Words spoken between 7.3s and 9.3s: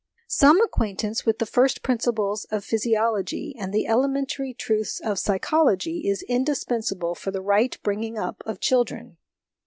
right bringing up of children.